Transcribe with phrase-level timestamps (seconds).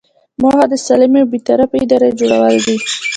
[0.41, 2.75] موخه د سالمې او بې طرفه ادارې جوړول دي.